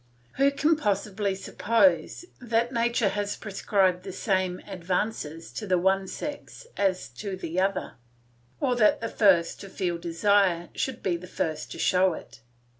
[0.37, 6.65] Who can possibly suppose that nature has prescribed the same advances to the one sex
[6.75, 7.97] as to the other,
[8.59, 12.41] or that the first to feel desire should be the first to show it?